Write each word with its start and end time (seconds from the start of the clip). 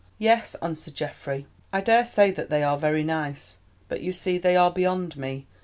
"Yes," 0.17 0.55
answered 0.63 0.95
Geoffrey, 0.95 1.45
"I 1.71 1.81
daresay 1.81 2.31
that 2.31 2.49
they 2.49 2.63
are 2.63 2.75
very 2.75 3.03
nice; 3.03 3.57
but, 3.87 4.01
you 4.01 4.11
see, 4.13 4.39
they 4.39 4.55
are 4.55 4.71
beyond 4.71 5.15
me. 5.15 5.45